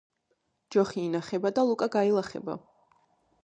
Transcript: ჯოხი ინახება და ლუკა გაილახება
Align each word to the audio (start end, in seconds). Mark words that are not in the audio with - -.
ჯოხი 0.75 1.03
ინახება 1.09 1.53
და 1.59 1.67
ლუკა 1.69 1.91
გაილახება 1.97 2.57